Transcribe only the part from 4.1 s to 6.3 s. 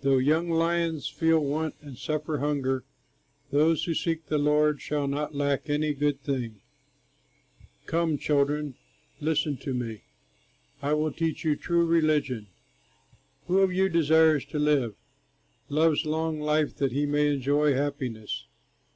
the Lord shall not lack any good